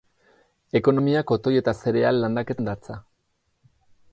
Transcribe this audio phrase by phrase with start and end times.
[0.79, 2.97] Ekonomia kotoi eta zereal landaketan datza.